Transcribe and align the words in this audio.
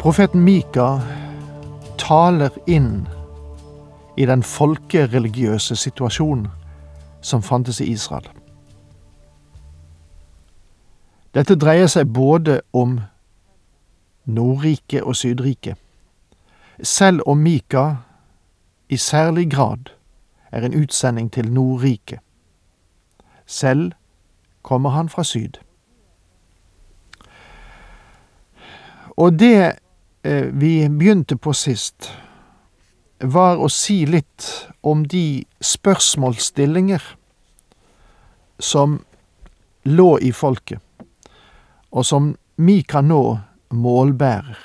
Profeten 0.00 0.40
Mika 0.40 0.98
taler 1.98 2.50
inn 2.66 3.08
i 4.16 4.24
den 4.24 4.42
folkereligiøse 4.42 5.76
situasjonen 5.76 6.46
som 7.20 7.42
fantes 7.42 7.82
i 7.84 7.90
Israel. 7.92 8.24
Dette 11.36 11.52
dreier 11.60 11.90
seg 11.92 12.08
både 12.16 12.62
om 12.72 12.94
Nordriket 14.24 15.04
og 15.04 15.18
Sydriket, 15.20 15.76
selv 16.80 17.20
om 17.28 17.44
Mika 17.44 17.84
i 18.88 18.96
særlig 18.96 19.50
grad 19.52 19.92
er 20.48 20.64
en 20.64 20.80
utsending 20.80 21.28
til 21.32 21.52
Nordriket. 21.52 22.24
Selv 23.46 23.92
kommer 24.62 24.96
han 24.96 25.12
fra 25.12 25.24
syd. 25.24 25.60
Og 29.16 29.38
det 29.38 29.76
vi 30.22 30.88
begynte 30.88 31.36
på 31.36 31.52
sist, 31.56 32.10
var 33.20 33.60
å 33.60 33.68
si 33.72 34.02
litt 34.08 34.46
om 34.80 35.06
de 35.08 35.44
spørsmålsstillinger 35.64 37.02
som 38.60 38.98
lå 39.82 40.18
i 40.18 40.32
folket, 40.32 40.80
og 41.90 42.06
som 42.06 42.34
vi 42.56 42.82
kan 42.82 43.08
nå 43.08 43.38
målbærer. 43.70 44.58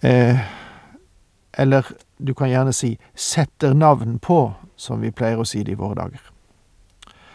Eh, 0.00 0.40
eller 1.52 1.86
du 2.16 2.34
kan 2.34 2.50
gjerne 2.50 2.72
si 2.72 2.98
setter 3.14 3.74
navn 3.74 4.18
på, 4.18 4.52
som 4.76 5.00
vi 5.00 5.12
pleier 5.12 5.40
å 5.40 5.46
si 5.46 5.62
det 5.64 5.74
i 5.74 5.80
våre 5.80 5.98
dager. 5.98 6.22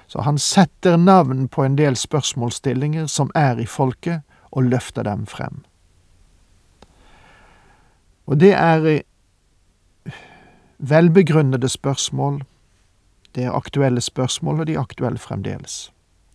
Så 0.07 0.21
han 0.21 0.37
setter 0.39 0.97
navn 0.97 1.47
på 1.47 1.63
en 1.65 1.75
del 1.77 1.97
spørsmålsstillinger 1.97 3.07
som 3.11 3.31
er 3.35 3.59
i 3.61 3.67
folket, 3.69 4.21
og 4.55 4.63
løfter 4.63 5.03
dem 5.03 5.25
frem. 5.27 5.63
Og 8.25 8.39
det 8.39 8.53
er 8.53 8.85
eh, 8.85 9.01
velbegrunnede 10.79 11.69
spørsmål, 11.69 12.41
det 13.35 13.43
er 13.43 13.51
aktuelle 13.51 14.01
spørsmål, 14.01 14.59
og 14.59 14.67
de 14.67 14.73
er 14.73 14.79
aktuelle 14.79 15.19
fremdeles. 15.19 15.91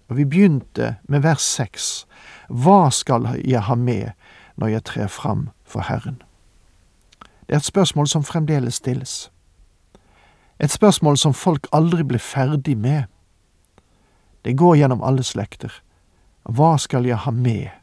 Og 0.09 0.17
vi 0.17 0.25
begynte 0.25 0.97
med 1.09 1.21
vers 1.21 1.43
seks. 1.43 2.07
Hva 2.49 2.91
skal 2.91 3.29
jeg 3.45 3.63
ha 3.63 3.75
med 3.75 4.11
når 4.57 4.67
jeg 4.67 4.85
trer 4.85 5.07
fram 5.07 5.49
for 5.65 5.81
Herren? 5.81 6.23
Det 7.47 7.55
er 7.55 7.57
et 7.57 7.65
spørsmål 7.65 8.07
som 8.07 8.25
fremdeles 8.25 8.75
stilles. 8.75 9.31
Et 10.61 10.71
spørsmål 10.71 11.17
som 11.19 11.35
folk 11.35 11.67
aldri 11.73 12.03
blir 12.05 12.19
ferdig 12.19 12.77
med. 12.79 13.03
Det 14.45 14.57
går 14.57 14.77
gjennom 14.77 15.03
alle 15.03 15.23
slekter. 15.23 15.73
Hva 16.45 16.77
skal 16.79 17.07
jeg 17.07 17.17
ha 17.17 17.31
med 17.31 17.80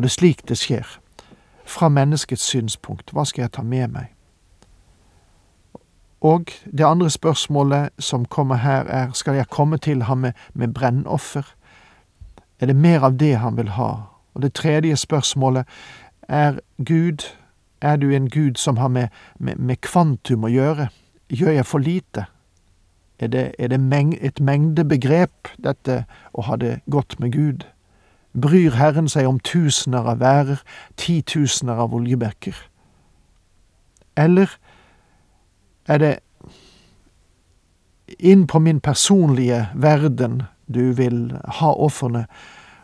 og 0.00 0.04
det 0.04 0.08
er 0.08 0.16
slik 0.16 0.48
det 0.48 0.56
skjer. 0.56 0.86
Fra 1.68 1.88
menneskets 1.92 2.42
synspunkt. 2.48 3.10
Hva 3.12 3.26
skal 3.28 3.42
jeg 3.42 3.52
ta 3.52 3.62
med 3.62 3.90
meg? 3.92 4.06
Og 6.24 6.48
det 6.64 6.86
andre 6.88 7.10
spørsmålet 7.10 7.90
som 7.98 8.24
kommer 8.24 8.62
her, 8.64 8.88
er 8.88 9.12
skal 9.12 9.34
jeg 9.36 9.50
komme 9.52 9.76
til 9.76 10.02
ham 10.08 10.18
med, 10.24 10.32
med 10.54 10.72
brennoffer? 10.72 11.44
Er 12.60 12.66
det 12.66 12.76
mer 12.76 13.04
av 13.04 13.18
det 13.20 13.34
han 13.44 13.56
vil 13.56 13.68
ha? 13.76 13.90
Og 14.34 14.42
det 14.42 14.54
tredje 14.56 14.96
spørsmålet 14.96 15.68
er 16.28 16.58
Gud, 16.78 17.28
er 17.80 17.96
du 17.96 18.08
en 18.10 18.30
Gud 18.30 18.56
som 18.56 18.76
har 18.76 18.88
med, 18.88 19.08
med, 19.38 19.56
med 19.56 19.76
kvantum 19.84 20.48
å 20.48 20.48
gjøre? 20.48 20.88
Gjør 21.28 21.58
jeg 21.58 21.66
for 21.66 21.84
lite? 21.84 22.24
Er 23.18 23.28
det, 23.28 23.52
er 23.58 23.68
det 23.68 23.80
meng, 23.80 24.16
et 24.20 24.40
mengdebegrep, 24.40 25.52
dette 25.60 26.06
å 26.32 26.48
ha 26.48 26.56
det 26.56 26.78
godt 26.88 27.20
med 27.20 27.36
Gud? 27.36 27.68
Bryr 28.32 28.76
Herren 28.78 29.08
seg 29.08 29.26
om 29.26 29.40
tusener 29.40 30.06
av 30.12 30.20
værer, 30.20 30.62
titusener 30.96 31.80
av 31.82 31.94
oljebekker? 31.94 32.56
Eller 34.16 34.52
er 35.86 35.98
det 35.98 36.14
inn 38.18 38.46
på 38.46 38.58
min 38.58 38.80
personlige 38.80 39.68
verden 39.74 40.42
du 40.74 40.92
vil 40.92 41.38
ha 41.60 41.72
ofrene, 41.72 42.26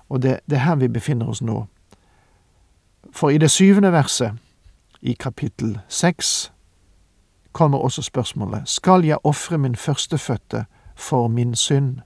og 0.08 0.22
det, 0.22 0.40
det 0.50 0.58
er 0.58 0.66
her 0.66 0.74
vi 0.74 0.88
befinner 0.88 1.28
oss 1.28 1.42
nå. 1.42 1.66
For 3.12 3.30
i 3.30 3.38
det 3.38 3.50
syvende 3.50 3.92
verset 3.92 4.38
i 5.02 5.12
kapittel 5.12 5.78
seks 5.88 6.52
kommer 7.52 7.78
også 7.78 8.02
spørsmålet 8.02 8.68
Skal 8.68 9.04
jeg 9.04 9.18
ofre 9.24 9.58
min 9.58 9.76
førstefødte 9.76 10.64
for 10.96 11.28
min 11.28 11.54
synd, 11.54 12.00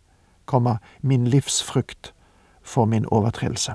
min 1.03 1.27
livsfrukt, 1.27 2.15
for 2.71 2.87
min 2.87 3.07
overtredelse. 3.11 3.75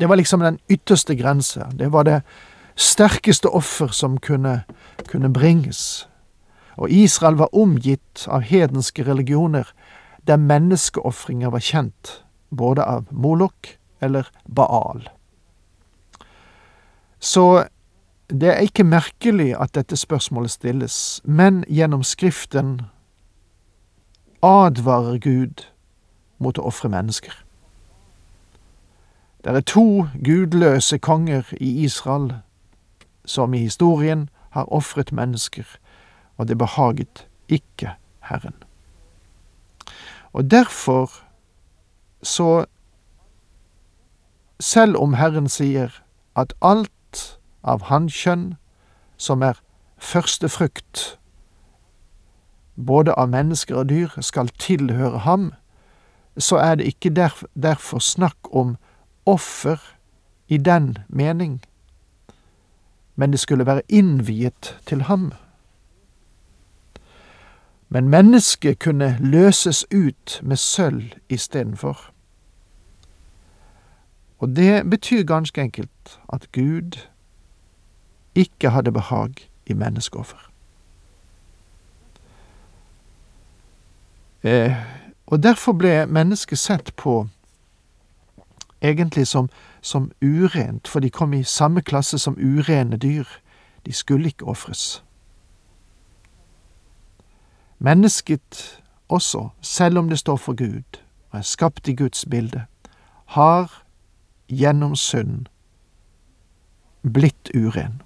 Det 0.00 0.08
var 0.08 0.16
liksom 0.16 0.40
den 0.40 0.58
ytterste 0.70 1.14
grense. 1.14 1.66
Det 1.78 1.92
var 1.92 2.02
det 2.08 2.22
sterkeste 2.76 3.48
offer 3.48 3.92
som 3.92 4.18
kunne, 4.18 4.62
kunne 5.06 5.32
bringes. 5.32 6.08
Og 6.76 6.90
Israel 6.90 7.36
var 7.36 7.54
omgitt 7.54 8.26
av 8.28 8.40
hedenske 8.40 9.04
religioner 9.04 9.68
der 10.26 10.36
menneskeofringer 10.36 11.50
var 11.50 11.60
kjent, 11.60 12.22
både 12.50 12.84
av 12.84 13.06
Molok 13.10 13.76
eller 14.00 14.28
Baal. 14.48 15.08
Så 17.20 17.64
det 18.30 18.48
er 18.48 18.64
ikke 18.64 18.84
merkelig 18.84 19.52
at 19.60 19.74
dette 19.74 19.96
spørsmålet 19.96 20.50
stilles, 20.50 21.20
men 21.24 21.64
gjennom 21.68 22.02
Skriften 22.02 22.80
advarer 24.42 25.18
Gud 25.18 25.66
mot 26.38 26.58
å 26.58 26.66
ofre 26.66 26.88
mennesker. 26.90 27.41
Det 29.44 29.56
er 29.56 29.60
to 29.60 30.06
gudløse 30.24 30.98
konger 30.98 31.42
i 31.60 31.84
Israel 31.84 32.32
som 33.24 33.54
i 33.54 33.58
historien 33.58 34.28
har 34.50 34.72
ofret 34.72 35.12
mennesker, 35.12 35.64
og 36.36 36.48
det 36.48 36.58
behaget 36.58 37.26
ikke 37.48 37.90
Herren. 38.20 38.54
Og 40.32 40.50
derfor 40.50 41.10
så 42.22 42.64
Selv 44.60 44.96
om 44.96 45.14
Herren 45.14 45.48
sier 45.48 45.90
at 46.36 46.52
alt 46.62 47.38
av 47.64 47.82
hannkjønn 47.82 48.54
som 49.16 49.42
er 49.42 49.58
første 49.98 50.48
frukt, 50.48 51.18
både 52.76 53.14
av 53.18 53.32
mennesker 53.32 53.80
og 53.80 53.88
dyr, 53.88 54.14
skal 54.20 54.52
tilhøre 54.62 55.18
ham, 55.26 55.50
så 56.38 56.56
er 56.62 56.78
det 56.78 56.86
ikke 56.92 57.10
derfor 57.54 57.98
snakk 57.98 58.54
om 58.54 58.76
offer 59.26 59.76
i 60.48 60.56
den 60.56 60.98
mening, 61.08 61.62
men 63.16 63.30
det 63.30 63.40
skulle 63.40 63.66
være 63.66 63.82
innviet 63.88 64.78
til 64.86 65.02
ham. 65.02 65.32
Men 67.88 68.08
mennesket 68.08 68.78
kunne 68.78 69.18
løses 69.20 69.86
ut 69.92 70.40
med 70.42 70.56
sølv 70.56 71.12
istedenfor. 71.28 72.10
Og 74.38 74.56
det 74.56 74.90
betyr 74.90 75.22
ganske 75.22 75.60
enkelt 75.60 76.20
at 76.32 76.52
Gud 76.52 76.98
ikke 78.34 78.70
hadde 78.70 78.92
behag 78.92 79.34
i 79.66 79.72
menneskeoffer. 79.72 80.50
Eh, 84.42 84.76
og 85.26 85.42
derfor 85.42 85.72
ble 85.72 86.06
mennesket 86.06 86.58
sett 86.58 86.96
på 86.96 87.28
egentlig 88.82 89.26
som, 89.26 89.48
som 89.80 90.10
urent, 90.22 90.88
for 90.88 91.00
de 91.00 91.10
kom 91.10 91.32
i 91.32 91.42
samme 91.42 91.82
klasse 91.82 92.18
som 92.18 92.36
urene 92.38 92.96
dyr. 92.96 93.24
De 93.86 93.92
skulle 93.92 94.26
ikke 94.26 94.44
ofres. 94.44 95.04
Mennesket 97.78 98.80
også, 99.08 99.48
selv 99.60 99.98
om 99.98 100.08
det 100.08 100.18
står 100.18 100.36
for 100.36 100.54
Gud 100.54 101.00
og 101.30 101.38
er 101.38 101.42
skapt 101.42 101.88
i 101.88 101.94
Guds 101.94 102.24
bilde, 102.30 102.64
har 103.26 103.82
gjennom 104.48 104.96
synd 104.96 105.46
blitt 107.02 107.50
uren. 107.54 108.02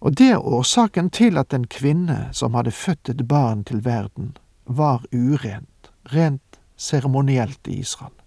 Og 0.00 0.18
det 0.18 0.30
er 0.30 0.46
årsaken 0.46 1.10
til 1.10 1.38
at 1.38 1.54
en 1.54 1.66
kvinne 1.66 2.28
som 2.32 2.54
hadde 2.54 2.70
født 2.70 3.08
et 3.08 3.28
barn 3.28 3.64
til 3.64 3.84
verden, 3.84 4.36
var 4.66 5.04
urent, 5.12 5.92
rent 6.14 6.60
seremonielt 6.76 7.66
i 7.66 7.80
Israel. 7.80 8.21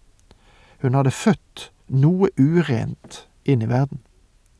Hun 0.81 0.94
hadde 0.94 1.12
født 1.12 1.72
noe 1.88 2.30
urent 2.39 3.27
inn 3.45 3.62
i 3.62 3.69
verden. 3.69 4.00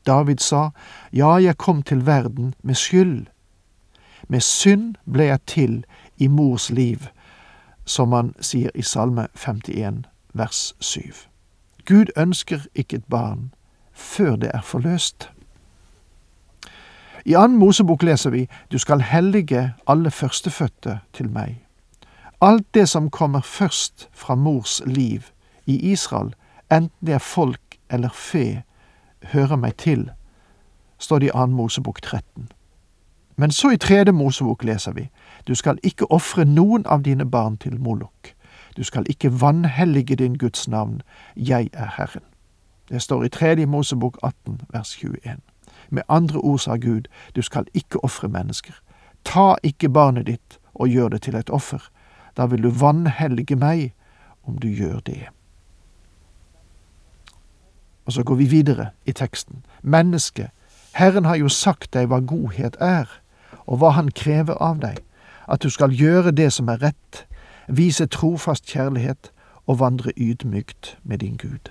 David 0.06 0.38
sa, 0.38 0.70
Ja, 1.12 1.36
jeg 1.36 1.58
kom 1.58 1.82
til 1.82 2.06
verden 2.06 2.54
med 2.62 2.74
skyld. 2.74 3.26
Med 4.28 4.40
synd 4.40 4.94
ble 5.12 5.24
jeg 5.24 5.40
til 5.46 5.84
i 6.16 6.26
mors 6.26 6.70
liv, 6.70 7.08
som 7.84 8.12
han 8.12 8.34
sier 8.40 8.70
i 8.74 8.82
Salme 8.82 9.28
51, 9.34 10.04
vers 10.34 10.74
7. 10.80 11.00
Gud 11.86 12.06
ønsker 12.16 12.66
ikke 12.74 12.96
et 12.96 13.04
barn 13.10 13.52
før 13.92 14.36
det 14.36 14.50
er 14.54 14.62
forløst. 14.62 15.30
I 17.24 17.34
annen 17.34 17.58
Mosebok 17.58 18.02
leser 18.02 18.30
vi 18.30 18.48
Du 18.72 18.78
skal 18.78 19.00
hellige 19.02 19.74
alle 19.86 20.10
førstefødte 20.10 20.98
til 21.12 21.30
meg. 21.30 21.62
Alt 22.40 22.66
det 22.74 22.88
som 22.88 23.10
kommer 23.10 23.40
først 23.40 24.08
fra 24.12 24.34
mors 24.34 24.82
liv 24.86 25.22
i 25.66 25.92
Israel, 25.92 26.34
enten 26.70 27.06
det 27.06 27.14
er 27.14 27.18
folk 27.18 27.78
eller 27.90 28.08
fe, 28.14 28.62
hører 29.22 29.56
meg 29.56 29.76
til, 29.76 30.10
står 30.98 31.18
det 31.18 31.26
i 31.26 31.30
2. 31.34 31.46
Mosebok 31.46 32.02
13. 32.02 32.48
Men 33.36 33.50
så 33.50 33.70
i 33.70 33.76
3. 33.76 34.12
Mosebok 34.12 34.64
leser 34.64 34.92
vi 34.92 35.10
Du 35.46 35.54
skal 35.54 35.78
ikke 35.82 36.12
ofre 36.12 36.44
noen 36.44 36.86
av 36.86 37.02
dine 37.02 37.30
barn 37.30 37.56
til 37.56 37.80
Molok. 37.80 38.32
Du 38.76 38.82
skal 38.82 39.06
ikke 39.08 39.40
vanhellige 39.40 40.16
din 40.16 40.38
Guds 40.38 40.68
navn. 40.68 41.02
Jeg 41.36 41.70
er 41.72 41.90
Herren. 41.96 42.24
Det 42.88 43.02
står 43.02 43.24
i 43.24 43.28
3. 43.28 43.66
Mosebok 43.66 44.18
18 44.22 44.60
vers 44.72 44.94
21. 44.94 45.40
Med 45.90 46.02
andre 46.08 46.38
ord 46.38 46.58
sa 46.58 46.76
Gud, 46.76 47.02
du 47.36 47.42
skal 47.42 47.64
ikke 47.74 48.04
ofre 48.04 48.28
mennesker. 48.28 48.74
Ta 49.24 49.54
ikke 49.62 49.88
barnet 49.88 50.26
ditt 50.26 50.58
og 50.74 50.88
gjør 50.88 51.08
det 51.08 51.22
til 51.22 51.36
et 51.36 51.50
offer. 51.50 51.90
Da 52.36 52.46
vil 52.46 52.62
du 52.62 52.70
vanhellige 52.70 53.56
meg 53.56 53.94
om 54.44 54.58
du 54.58 54.68
gjør 54.68 55.00
det. 55.00 55.35
Og 58.06 58.12
så 58.12 58.22
går 58.22 58.34
vi 58.34 58.44
videre 58.44 58.90
i 59.06 59.12
teksten. 59.12 59.64
Menneske, 59.82 60.50
Herren 60.92 61.24
har 61.24 61.36
jo 61.36 61.48
sagt 61.48 61.92
deg 61.94 62.08
hva 62.08 62.20
godhet 62.20 62.76
er, 62.80 63.10
og 63.66 63.78
hva 63.78 63.90
Han 63.90 64.10
krever 64.10 64.54
av 64.62 64.78
deg, 64.80 65.02
at 65.48 65.62
du 65.62 65.70
skal 65.70 65.92
gjøre 65.92 66.30
det 66.30 66.52
som 66.52 66.68
er 66.68 66.82
rett, 66.82 67.26
vise 67.68 68.06
trofast 68.06 68.66
kjærlighet 68.66 69.32
og 69.66 69.78
vandre 69.78 70.12
ydmykt 70.16 70.98
med 71.02 71.18
din 71.18 71.36
Gud. 71.36 71.70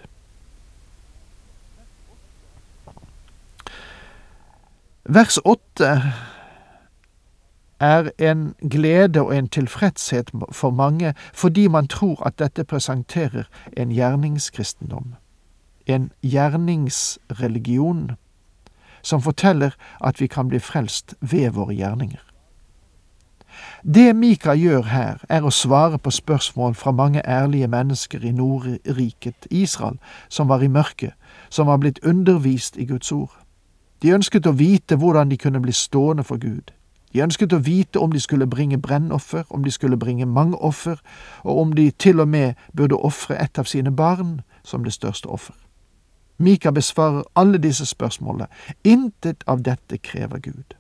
Vers 5.06 5.38
åtte 5.46 6.02
er 7.80 8.10
en 8.20 8.56
glede 8.70 9.22
og 9.22 9.38
en 9.38 9.48
tilfredshet 9.48 10.32
for 10.52 10.70
mange 10.70 11.14
fordi 11.34 11.68
man 11.68 11.88
tror 11.88 12.24
at 12.26 12.40
dette 12.40 12.64
presenterer 12.64 13.44
en 13.78 13.92
gjerningskristendom, 13.92 15.16
en 15.86 16.12
gjerningsreligion, 16.24 18.12
som 19.02 19.22
forteller 19.22 19.76
at 20.02 20.22
vi 20.22 20.28
kan 20.28 20.48
bli 20.48 20.60
frelst 20.60 21.16
ved 21.22 21.50
våre 21.50 21.76
gjerninger. 21.76 22.22
Det 23.84 24.16
Mika 24.16 24.54
gjør 24.54 24.82
her, 24.82 25.22
er 25.30 25.46
å 25.46 25.54
svare 25.54 25.98
på 26.02 26.12
spørsmål 26.12 26.74
fra 26.76 26.92
mange 26.92 27.22
ærlige 27.28 27.68
mennesker 27.68 28.24
i 28.26 28.32
Nordriket, 28.32 29.48
Israel, 29.52 30.00
som 30.30 30.50
var 30.50 30.64
i 30.64 30.68
mørket, 30.68 31.14
som 31.50 31.68
var 31.68 31.78
blitt 31.78 32.00
undervist 32.04 32.78
i 32.78 32.86
Guds 32.86 33.12
ord. 33.12 33.36
De 34.02 34.14
ønsket 34.14 34.48
å 34.48 34.56
vite 34.58 34.98
hvordan 35.00 35.30
de 35.30 35.38
kunne 35.38 35.62
bli 35.62 35.72
stående 35.72 36.24
for 36.24 36.38
Gud. 36.42 36.74
De 37.14 37.24
ønsket 37.24 37.54
å 37.54 37.62
vite 37.64 38.00
om 38.00 38.12
de 38.12 38.20
skulle 38.20 38.48
bringe 38.48 38.78
brennoffer, 38.78 39.46
om 39.50 39.64
de 39.64 39.72
skulle 39.72 39.98
bringe 39.98 40.26
mange 40.26 40.58
offer, 40.58 41.00
og 41.44 41.60
om 41.62 41.74
de 41.74 41.92
til 41.92 42.20
og 42.20 42.28
med 42.28 42.54
burde 42.76 43.00
ofre 43.00 43.38
et 43.40 43.60
av 43.60 43.70
sine 43.72 43.92
barn 43.92 44.42
som 44.64 44.84
det 44.84 44.94
største 44.94 45.30
offer. 45.30 45.56
Mika 46.38 46.72
besvarer 46.72 47.24
alle 47.36 47.58
disse 47.58 47.86
spørsmålene. 47.86 48.48
Intet 48.84 49.44
av 49.48 49.64
dette 49.64 49.98
krever 49.98 50.40
Gud. 50.40 50.76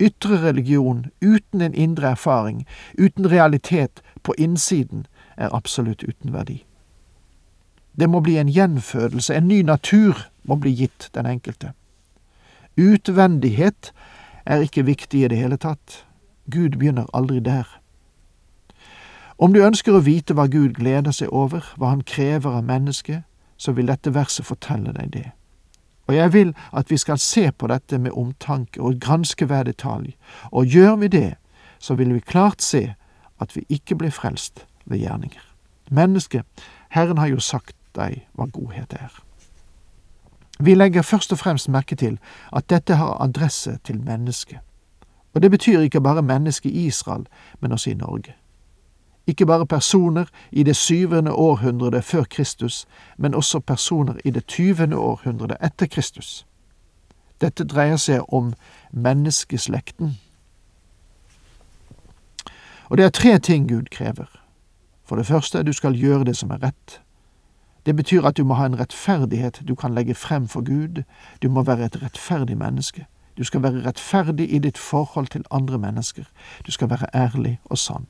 Ytre 0.00 0.42
religion 0.42 1.06
uten 1.22 1.60
en 1.60 1.74
indre 1.74 2.10
erfaring, 2.10 2.66
uten 2.98 3.30
realitet 3.30 4.02
på 4.22 4.34
innsiden, 4.38 5.06
er 5.36 5.54
absolutt 5.54 6.02
uten 6.02 6.32
verdi. 6.32 6.64
Det 8.00 8.10
må 8.10 8.20
bli 8.20 8.36
en 8.38 8.48
gjenfødelse, 8.48 9.34
en 9.34 9.48
ny 9.48 9.62
natur 9.62 10.30
må 10.44 10.54
bli 10.54 10.70
gitt 10.70 11.10
den 11.14 11.26
enkelte. 11.26 11.72
Utvendighet 12.78 13.92
er 14.46 14.62
ikke 14.62 14.84
viktig 14.86 15.24
i 15.24 15.28
det 15.28 15.38
hele 15.38 15.56
tatt. 15.56 16.06
Gud 16.50 16.78
begynner 16.78 17.06
aldri 17.14 17.40
der. 17.40 17.80
Om 19.38 19.52
du 19.52 19.64
ønsker 19.66 19.94
å 19.94 20.02
vite 20.02 20.34
hva 20.34 20.46
Gud 20.46 20.78
gleder 20.78 21.14
seg 21.14 21.28
over, 21.34 21.66
hva 21.76 21.90
Han 21.90 22.02
krever 22.02 22.50
av 22.58 22.64
mennesket, 22.64 23.22
så 23.58 23.72
vil 23.72 23.90
dette 23.90 24.14
verset 24.14 24.46
fortelle 24.46 24.94
deg 24.96 25.12
det. 25.12 25.26
Og 26.08 26.14
jeg 26.16 26.32
vil 26.32 26.54
at 26.72 26.90
vi 26.90 26.96
skal 26.96 27.18
se 27.18 27.50
på 27.52 27.66
dette 27.68 27.98
med 27.98 28.16
omtanke 28.16 28.80
og 28.80 29.00
granske 29.00 29.44
hver 29.44 29.62
detalj, 29.68 30.14
og 30.50 30.66
gjør 30.66 30.96
vi 30.96 31.08
det, 31.08 31.34
så 31.78 31.94
vil 31.94 32.14
vi 32.14 32.20
klart 32.20 32.62
se 32.62 32.94
at 33.40 33.56
vi 33.56 33.66
ikke 33.68 33.94
blir 33.94 34.10
frelst 34.10 34.66
ved 34.86 34.98
gjerninger. 34.98 35.44
Menneske, 35.90 36.42
Herren 36.90 37.18
har 37.18 37.26
jo 37.26 37.40
sagt 37.40 37.76
deg 37.96 38.24
hva 38.32 38.46
godhet 38.52 38.92
er. 38.92 39.12
Vi 40.60 40.74
legger 40.74 41.02
først 41.02 41.32
og 41.32 41.38
fremst 41.38 41.68
merke 41.68 41.96
til 41.96 42.18
at 42.52 42.70
dette 42.70 42.94
har 42.94 43.22
adresse 43.22 43.78
til 43.84 44.00
mennesket. 44.02 44.58
Og 45.34 45.42
det 45.42 45.50
betyr 45.50 45.80
ikke 45.80 46.00
bare 46.00 46.22
mennesket 46.22 46.70
i 46.70 46.86
Israel, 46.86 47.26
men 47.60 47.72
også 47.72 47.90
i 47.90 47.94
Norge. 47.94 48.34
Ikke 49.28 49.46
bare 49.46 49.66
personer 49.66 50.24
i 50.52 50.62
det 50.62 50.76
syvende 50.76 51.32
århundret 51.32 52.04
før 52.04 52.24
Kristus, 52.24 52.86
men 53.18 53.34
også 53.34 53.60
personer 53.60 54.14
i 54.24 54.30
det 54.30 54.46
tyvende 54.46 54.96
århundret 54.96 55.56
etter 55.60 55.86
Kristus. 55.86 56.46
Dette 57.40 57.64
dreier 57.64 57.96
seg 58.00 58.24
om 58.32 58.54
menneskeslekten. 58.90 60.16
Og 62.88 62.96
det 62.96 63.04
er 63.04 63.10
tre 63.10 63.38
ting 63.38 63.68
Gud 63.68 63.92
krever. 63.92 64.26
For 65.04 65.16
det 65.16 65.26
første, 65.26 65.62
du 65.62 65.72
skal 65.72 65.96
gjøre 65.96 66.24
det 66.24 66.36
som 66.36 66.50
er 66.50 66.62
rett. 66.62 67.00
Det 67.86 67.96
betyr 67.96 68.24
at 68.24 68.36
du 68.36 68.44
må 68.44 68.54
ha 68.54 68.66
en 68.66 68.80
rettferdighet 68.80 69.60
du 69.68 69.74
kan 69.74 69.94
legge 69.94 70.14
frem 70.14 70.48
for 70.48 70.64
Gud. 70.64 71.02
Du 71.42 71.48
må 71.48 71.62
være 71.62 71.84
et 71.84 72.02
rettferdig 72.02 72.58
menneske. 72.58 73.06
Du 73.38 73.44
skal 73.44 73.62
være 73.62 73.84
rettferdig 73.86 74.54
i 74.54 74.58
ditt 74.58 74.78
forhold 74.78 75.26
til 75.26 75.44
andre 75.50 75.78
mennesker. 75.78 76.24
Du 76.66 76.72
skal 76.72 76.90
være 76.90 77.06
ærlig 77.14 77.60
og 77.64 77.78
sann. 77.78 78.06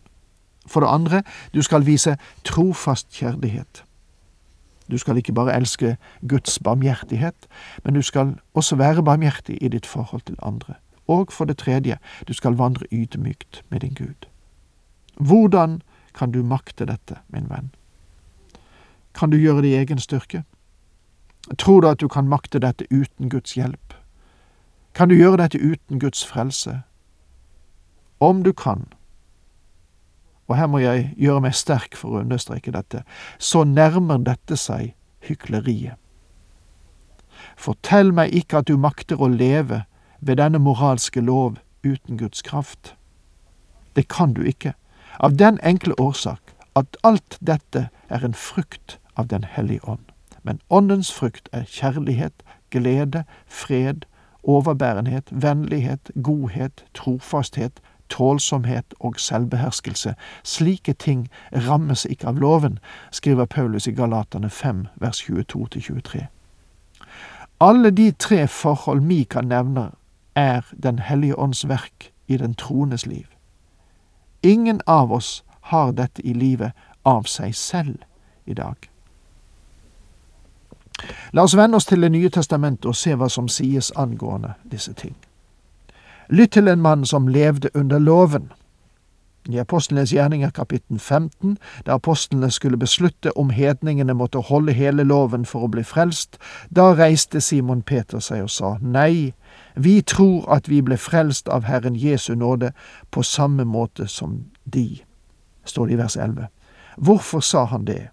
For 0.67 0.81
det 0.81 0.89
andre, 0.89 1.23
du 1.55 1.63
skal 1.63 1.87
vise 1.87 2.17
trofast 2.45 3.09
kjærlighet. 3.13 3.85
Du 4.91 4.99
skal 4.99 5.17
ikke 5.17 5.33
bare 5.33 5.57
elske 5.57 5.97
Guds 6.29 6.59
barmhjertighet, 6.59 7.47
men 7.85 7.95
du 7.95 8.03
skal 8.03 8.35
også 8.55 8.77
være 8.77 9.05
barmhjertig 9.05 9.59
i 9.61 9.69
ditt 9.69 9.87
forhold 9.87 10.23
til 10.27 10.37
andre. 10.43 10.75
Og 11.09 11.33
for 11.33 11.45
det 11.45 11.59
tredje, 11.59 11.99
du 12.29 12.33
skal 12.33 12.53
vandre 12.53 12.87
ydmykt 12.93 13.63
med 13.69 13.81
din 13.81 13.95
Gud. 13.95 14.29
Hvordan 15.17 15.83
kan 16.15 16.33
du 16.33 16.43
makte 16.43 16.85
dette, 16.85 17.17
min 17.29 17.49
venn? 17.51 17.71
Kan 19.15 19.31
du 19.31 19.37
gjøre 19.37 19.63
det 19.63 19.69
i 19.69 19.77
egen 19.77 19.99
styrke? 19.99 20.45
Tror 21.59 21.81
du 21.81 21.89
at 21.89 22.01
du 22.01 22.09
kan 22.09 22.29
makte 22.29 22.59
dette 22.59 22.87
uten 22.91 23.31
Guds 23.31 23.55
hjelp? 23.55 23.95
Kan 24.95 25.09
du 25.09 25.15
gjøre 25.15 25.37
dette 25.37 25.59
uten 25.59 26.01
Guds 26.01 26.27
frelse? 26.27 26.83
Om 28.21 28.43
du 28.43 28.53
kan, 28.53 28.87
og 30.49 30.57
her 30.57 30.67
må 30.67 30.81
jeg 30.81 31.13
gjøre 31.21 31.45
meg 31.45 31.55
sterk 31.57 31.97
for 31.97 32.17
å 32.17 32.23
understreke 32.25 32.73
dette, 32.73 33.05
så 33.39 33.65
nærmer 33.69 34.21
dette 34.25 34.57
seg 34.57 34.95
hykleriet. 35.29 35.97
Fortell 37.59 38.13
meg 38.15 38.35
ikke 38.35 38.63
at 38.63 38.69
du 38.71 38.77
makter 38.81 39.21
å 39.21 39.29
leve 39.29 39.85
ved 40.21 40.41
denne 40.41 40.59
moralske 40.63 41.21
lov 41.21 41.59
uten 41.85 42.19
Guds 42.19 42.43
kraft. 42.43 42.95
Det 43.95 44.09
kan 44.09 44.33
du 44.35 44.43
ikke, 44.47 44.75
av 45.19 45.37
den 45.39 45.59
enkle 45.63 45.95
årsak 46.01 46.55
at 46.79 46.97
alt 47.05 47.39
dette 47.41 47.89
er 48.09 48.25
en 48.25 48.35
frukt 48.35 48.99
av 49.19 49.27
Den 49.29 49.45
hellige 49.45 49.83
ånd. 49.89 50.05
Men 50.43 50.61
åndens 50.71 51.13
frukt 51.13 51.49
er 51.53 51.65
kjærlighet, 51.67 52.43
glede, 52.71 53.25
fred, 53.47 54.07
overbærenhet, 54.43 55.29
vennlighet, 55.31 56.11
godhet, 56.23 56.85
trofasthet, 56.95 57.81
tålsomhet 58.11 58.95
og 59.01 59.21
selvbeherskelse. 59.21 60.15
Slike 60.45 60.93
ting 60.93 61.29
rammes 61.53 62.05
ikke 62.05 62.29
av 62.29 62.41
loven, 62.41 62.79
skriver 63.11 63.45
Paulus 63.45 63.87
i 63.87 63.93
Galaterne 63.93 64.51
5, 64.51 64.87
vers 64.97 65.23
22-23. 65.31 66.27
Alle 67.61 67.91
de 67.91 68.11
tre 68.11 68.47
forhold 68.49 69.01
Mika 69.01 69.41
nevner, 69.41 69.91
er 70.35 70.61
Den 70.83 70.99
hellige 70.99 71.39
ånds 71.39 71.69
verk 71.69 72.13
i 72.29 72.37
den 72.37 72.55
troendes 72.55 73.07
liv. 73.07 73.27
Ingen 74.43 74.81
av 74.87 75.13
oss 75.13 75.45
har 75.61 75.93
dette 75.93 76.23
i 76.23 76.33
livet 76.33 76.73
av 77.05 77.23
seg 77.23 77.55
selv 77.55 77.97
i 78.47 78.55
dag. 78.55 78.77
La 81.33 81.43
oss 81.43 81.57
vende 81.57 81.77
oss 81.77 81.87
til 81.87 82.01
Det 82.01 82.11
nye 82.13 82.31
testamentet 82.31 82.87
og 82.87 82.97
se 82.97 83.15
hva 83.15 83.29
som 83.29 83.49
sies 83.49 83.93
angående 83.97 84.55
disse 84.71 84.93
ting. 84.93 85.17
Lytt 86.29 86.53
til 86.53 86.69
en 86.69 86.81
mann 86.81 87.07
som 87.07 87.29
levde 87.29 87.71
under 87.75 87.99
loven. 87.99 88.53
I 89.49 89.59
Apostlenes 89.59 90.13
gjerninger 90.13 90.51
kapittel 90.51 90.99
15, 90.99 91.57
da 91.87 91.95
apostlene 91.97 92.51
skulle 92.51 92.77
beslutte 92.77 93.33
om 93.39 93.51
hedningene 93.51 94.15
måtte 94.15 94.39
holde 94.39 94.73
hele 94.73 95.07
loven 95.09 95.47
for 95.49 95.65
å 95.65 95.71
bli 95.73 95.85
frelst, 95.89 96.37
da 96.69 96.91
reiste 96.93 97.41
Simon 97.41 97.81
Peter 97.83 98.21
seg 98.21 98.45
og 98.45 98.51
sa, 98.53 98.75
Nei, 98.83 99.33
vi 99.75 100.03
tror 100.03 100.45
at 100.53 100.69
vi 100.69 100.83
ble 100.85 101.01
frelst 101.01 101.49
av 101.49 101.65
Herren 101.65 101.97
Jesu 101.97 102.35
nåde 102.35 102.75
på 103.11 103.25
samme 103.25 103.65
måte 103.65 104.09
som 104.09 104.45
de, 104.65 105.01
står 105.65 105.87
det 105.87 105.97
i 105.97 106.01
vers 106.03 106.17
11. 106.17 106.53
Hvorfor 106.99 107.41
sa 107.41 107.65
han 107.65 107.89
det? 107.89 108.11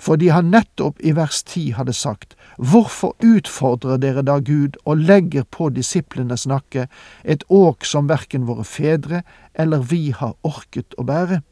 Fordi 0.00 0.30
han 0.32 0.50
nettopp 0.50 1.00
i 1.04 1.12
vers 1.16 1.42
10 1.42 1.76
hadde 1.76 1.92
sagt, 1.92 2.36
Hvorfor 2.56 3.14
utfordrer 3.24 4.00
dere 4.00 4.22
da 4.24 4.38
Gud 4.40 4.76
og 4.84 5.00
legger 5.00 5.44
på 5.44 5.70
disiplenes 5.72 6.46
nakke 6.48 6.88
et 7.24 7.44
åk 7.48 7.84
som 7.88 8.08
verken 8.08 8.46
våre 8.48 8.64
fedre 8.64 9.22
eller 9.54 9.84
vi 9.92 10.10
har 10.16 10.36
orket 10.42 10.96
å 10.96 11.04
bære? 11.08 11.42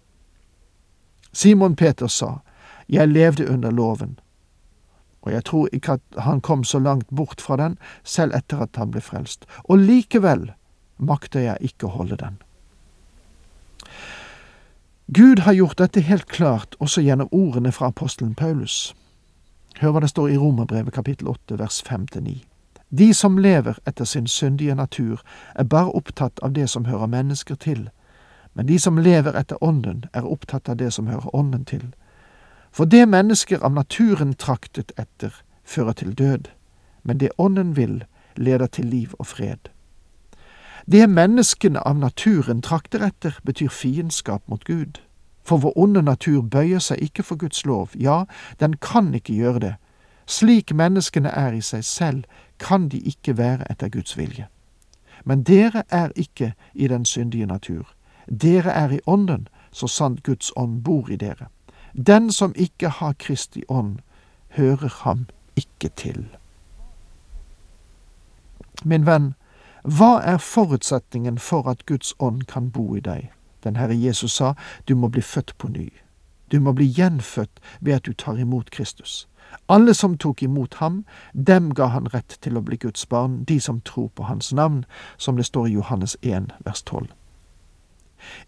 Simon 1.33 1.77
Peter 1.77 2.09
sa, 2.09 2.41
Jeg 2.89 3.09
levde 3.09 3.49
under 3.49 3.71
loven, 3.71 4.19
og 5.23 5.33
jeg 5.33 5.45
tror 5.45 5.69
ikke 5.73 5.99
at 5.99 6.21
han 6.25 6.41
kom 6.41 6.65
så 6.65 6.79
langt 6.79 7.09
bort 7.11 7.41
fra 7.41 7.57
den, 7.57 7.77
selv 8.05 8.35
etter 8.35 8.65
at 8.65 8.77
han 8.81 8.91
ble 8.91 9.05
frelst, 9.05 9.45
og 9.65 9.85
likevel 9.85 10.53
makter 10.97 11.45
jeg 11.45 11.73
ikke 11.73 11.89
å 11.89 11.97
holde 12.01 12.17
den. 12.17 12.41
Gud 15.15 15.39
har 15.39 15.53
gjort 15.53 15.79
dette 15.79 16.01
helt 16.01 16.27
klart 16.27 16.75
også 16.79 17.01
gjennom 17.01 17.29
ordene 17.33 17.73
fra 17.73 17.87
apostelen 17.89 18.35
Paulus. 18.35 18.95
Hør 19.81 19.95
hva 19.95 20.03
det 20.05 20.11
står 20.13 20.29
i 20.29 20.37
Romerbrevet 20.37 20.93
kapittel 20.93 21.31
8 21.33 21.57
vers 21.59 21.79
5-9. 21.87 22.35
De 22.91 23.15
som 23.15 23.39
lever 23.39 23.79
etter 23.89 24.05
sin 24.05 24.27
syndige 24.27 24.75
natur, 24.75 25.23
er 25.55 25.65
bare 25.65 25.95
opptatt 25.97 26.43
av 26.45 26.53
det 26.53 26.69
som 26.69 26.85
hører 26.85 27.09
mennesker 27.09 27.55
til, 27.57 27.89
men 28.55 28.69
de 28.69 28.79
som 28.79 29.01
lever 29.01 29.33
etter 29.33 29.65
Ånden, 29.65 30.05
er 30.13 30.29
opptatt 30.29 30.69
av 30.69 30.77
det 30.77 30.93
som 30.93 31.07
hører 31.07 31.35
Ånden 31.35 31.65
til. 31.65 31.89
For 32.71 32.85
det 32.85 33.09
mennesker 33.09 33.65
av 33.65 33.73
naturen 33.73 34.35
traktet 34.35 34.93
etter, 34.99 35.33
fører 35.65 35.93
til 35.93 36.13
død, 36.13 36.53
men 37.03 37.19
det 37.19 37.33
Ånden 37.39 37.77
vil, 37.77 38.05
leder 38.37 38.67
til 38.67 38.85
liv 38.85 39.17
og 39.19 39.27
fred. 39.27 39.73
Det 40.93 41.07
menneskene 41.07 41.81
av 41.81 41.99
naturen 41.99 42.63
trakter 42.63 43.03
etter, 43.05 43.35
betyr 43.45 43.69
fiendskap 43.69 44.43
mot 44.49 44.65
Gud. 44.65 45.03
For 45.45 45.61
vår 45.61 45.75
onde 45.77 46.03
natur 46.03 46.43
bøyer 46.43 46.81
seg 46.81 47.03
ikke 47.05 47.23
for 47.23 47.37
Guds 47.37 47.67
lov, 47.69 47.93
ja, 47.93 48.25
den 48.61 48.77
kan 48.81 49.13
ikke 49.15 49.35
gjøre 49.37 49.61
det. 49.61 49.75
Slik 50.27 50.73
menneskene 50.73 51.29
er 51.29 51.53
i 51.53 51.61
seg 51.61 51.85
selv, 51.85 52.25
kan 52.59 52.89
de 52.89 53.01
ikke 53.05 53.37
være 53.37 53.69
etter 53.71 53.93
Guds 53.93 54.17
vilje. 54.17 54.49
Men 55.25 55.43
dere 55.45 55.83
er 55.91 56.09
ikke 56.17 56.55
i 56.75 56.89
den 56.89 57.05
syndige 57.05 57.47
natur. 57.47 57.93
Dere 58.43 58.73
er 58.73 58.91
i 58.97 59.01
ånden, 59.07 59.49
så 59.73 59.87
sant 59.87 60.23
Guds 60.23 60.53
ånd 60.57 60.83
bor 60.85 61.11
i 61.11 61.17
dere. 61.17 61.51
Den 61.93 62.33
som 62.33 62.55
ikke 62.57 62.89
har 62.89 63.13
Kristi 63.19 63.65
ånd, 63.69 63.99
hører 64.57 65.03
ham 65.05 65.27
ikke 65.57 65.89
til. 65.97 66.25
Min 68.85 69.07
venn, 69.07 69.35
hva 69.83 70.19
er 70.25 70.39
forutsetningen 70.39 71.39
for 71.39 71.69
at 71.71 71.87
Guds 71.87 72.15
ånd 72.19 72.43
kan 72.49 72.71
bo 72.71 72.97
i 72.97 73.01
deg? 73.01 73.31
Den 73.65 73.77
Herre 73.77 73.95
Jesus 73.95 74.33
sa, 74.33 74.55
du 74.89 74.95
må 74.95 75.09
bli 75.09 75.23
født 75.23 75.55
på 75.59 75.69
ny. 75.69 75.89
Du 76.53 76.61
må 76.61 76.73
bli 76.73 76.87
gjenfødt 76.87 77.61
ved 77.81 77.93
at 77.95 78.07
du 78.07 78.13
tar 78.13 78.39
imot 78.39 78.71
Kristus. 78.71 79.29
Alle 79.69 79.95
som 79.95 80.17
tok 80.19 80.43
imot 80.43 80.75
ham, 80.75 81.05
dem 81.33 81.75
ga 81.75 81.87
han 81.87 82.09
rett 82.15 82.39
til 82.41 82.57
å 82.57 82.63
bli 82.65 82.77
Guds 82.77 83.07
barn, 83.07 83.45
de 83.45 83.61
som 83.61 83.81
tror 83.81 84.09
på 84.09 84.23
hans 84.29 84.53
navn, 84.53 84.85
som 85.17 85.37
det 85.37 85.47
står 85.47 85.69
i 85.69 85.73
Johannes 85.73 86.17
1, 86.23 86.53
vers 86.65 86.83
12. 86.83 87.07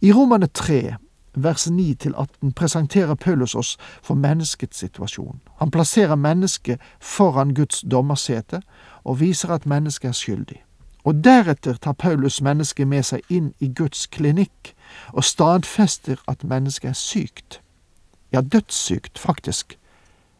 I 0.00 0.12
Romane 0.12 0.46
3, 0.46 0.96
vers 1.34 1.66
9-18 1.66 2.52
presenterer 2.56 3.14
Paulus 3.14 3.54
oss 3.54 3.76
for 4.02 4.14
menneskets 4.14 4.78
situasjon. 4.78 5.40
Han 5.60 5.70
plasserer 5.70 6.16
mennesket 6.16 6.80
foran 7.00 7.54
Guds 7.54 7.84
dommersete 7.90 8.62
og 9.04 9.20
viser 9.20 9.54
at 9.54 9.66
mennesket 9.66 10.08
er 10.08 10.18
skyldig. 10.18 10.60
Og 11.04 11.24
deretter 11.24 11.74
tar 11.74 11.92
Paulus 11.92 12.40
mennesket 12.42 12.88
med 12.88 13.02
seg 13.02 13.20
inn 13.28 13.52
i 13.58 13.70
Guds 13.72 14.06
klinikk 14.06 14.74
og 15.12 15.24
stadfester 15.24 16.20
at 16.28 16.44
mennesket 16.44 16.88
er 16.88 16.98
sykt. 16.98 17.60
Ja, 18.32 18.40
dødssykt, 18.40 19.18
faktisk. 19.18 19.78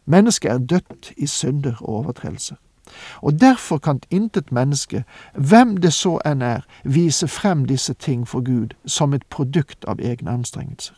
Mennesket 0.05 0.52
er 0.52 0.59
dødt 0.59 1.12
i 1.17 1.26
synder 1.26 1.76
og 1.81 1.95
overtredelser. 1.95 2.57
Og 3.23 3.40
derfor 3.40 3.79
kan 3.79 4.00
intet 4.11 4.52
menneske, 4.52 5.05
hvem 5.35 5.76
det 5.76 5.93
så 5.93 6.19
enn 6.26 6.43
er, 6.43 6.64
vise 6.85 7.29
frem 7.29 7.64
disse 7.64 7.95
ting 7.95 8.29
for 8.29 8.40
Gud 8.40 8.75
som 8.87 9.14
et 9.14 9.26
produkt 9.31 9.85
av 9.85 10.00
egne 10.00 10.31
anstrengelser. 10.31 10.95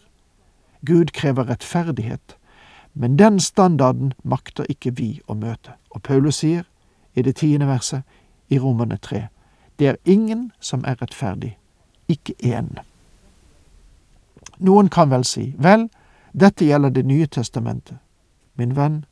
Gud 0.86 1.12
krever 1.12 1.48
rettferdighet, 1.48 2.36
men 2.94 3.18
den 3.18 3.40
standarden 3.40 4.12
makter 4.24 4.64
ikke 4.68 4.96
vi 4.96 5.20
å 5.28 5.34
møte. 5.34 5.76
Og 5.90 6.02
Paulus 6.02 6.40
sier 6.40 6.64
i 7.14 7.22
det 7.22 7.36
tiende 7.36 7.68
verset 7.68 8.02
i 8.48 8.58
Romerne 8.58 8.96
tre 8.96 9.28
det 9.82 9.88
er 9.88 9.96
ingen 10.04 10.52
som 10.60 10.84
er 10.86 11.02
rettferdig, 11.02 11.58
ikke 12.08 12.34
én. 12.44 12.78
Noen 14.58 14.88
kan 14.88 15.10
vel 15.10 15.24
si, 15.26 15.54
vel, 15.58 15.88
dette 16.32 16.64
gjelder 16.64 16.90
Det 16.90 17.02
nye 17.06 17.26
testamentet. 17.26 17.98
Min 18.54 18.76
venn, 18.76 19.04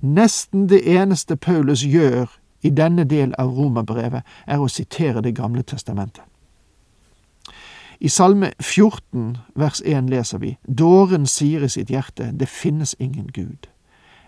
nesten 0.00 0.68
det 0.68 0.86
eneste 0.86 1.36
Paulus 1.36 1.82
gjør 1.82 2.30
i 2.62 2.70
denne 2.70 3.04
del 3.04 3.34
av 3.38 3.50
romerbrevet, 3.50 4.22
er 4.46 4.60
å 4.60 4.68
sitere 4.68 5.22
Det 5.22 5.34
gamle 5.34 5.62
testamentet. 5.62 6.22
I 8.00 8.08
Salme 8.08 8.52
14 8.60 9.36
vers 9.54 9.82
1 9.84 10.08
leser 10.08 10.38
vi, 10.38 10.56
Dåren 10.68 11.26
sier 11.26 11.64
i 11.64 11.68
sitt 11.68 11.90
hjerte, 11.90 12.30
det 12.32 12.48
finnes 12.48 12.94
ingen 12.98 13.26
Gud. 13.26 13.66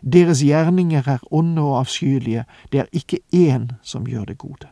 Deres 0.02 0.42
gjerninger 0.42 1.08
er 1.08 1.22
onde 1.30 1.62
og 1.62 1.78
avskyelige, 1.78 2.44
det 2.72 2.80
er 2.80 2.86
ikke 2.92 3.22
én 3.32 3.70
som 3.82 4.06
gjør 4.06 4.24
det 4.24 4.38
gode. 4.38 4.66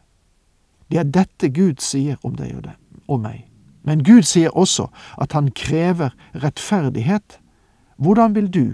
Det 0.91 0.99
er 0.99 1.07
dette 1.07 1.49
Gud 1.55 1.81
sier 1.85 2.19
om 2.27 2.35
deg 2.37 2.57
og, 2.57 2.65
det, 2.67 2.75
og 3.09 3.21
meg. 3.23 3.45
Men 3.87 4.05
Gud 4.05 4.27
sier 4.29 4.57
også 4.57 4.89
at 5.21 5.33
han 5.33 5.51
krever 5.57 6.11
rettferdighet. 6.35 7.39
Hvordan 7.97 8.35
vil 8.35 8.51
du, 8.51 8.67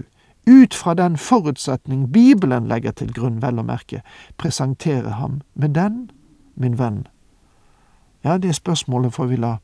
ut 0.47 0.73
fra 0.73 0.93
den 0.93 1.17
forutsetning 1.17 2.11
Bibelen 2.11 2.67
legger 2.67 2.91
til 2.91 3.13
grunn, 3.13 3.41
vel 3.41 3.59
å 3.59 3.67
merke, 3.67 4.01
presentere 4.37 5.17
ham 5.19 5.41
med 5.53 5.75
den, 5.75 6.09
min 6.55 6.79
venn? 6.79 7.05
Ja, 8.23 8.37
det 8.37 8.55
spørsmålet 8.55 9.13
får 9.13 9.31
vi 9.31 9.39
la 9.43 9.57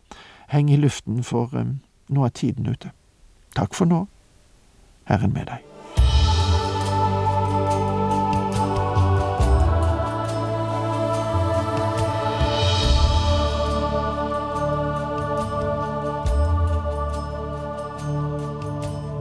henge 0.54 0.74
i 0.74 0.80
luften, 0.80 1.24
for 1.24 1.50
um, 1.58 1.80
nå 2.10 2.26
er 2.26 2.36
tiden 2.36 2.70
ute. 2.70 2.94
Takk 3.56 3.74
for 3.74 3.90
nå. 3.90 4.06
Herren 5.10 5.34
med 5.34 5.50
deg. 5.50 5.73